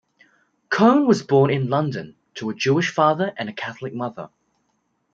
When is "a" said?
2.49-2.55, 3.49-3.53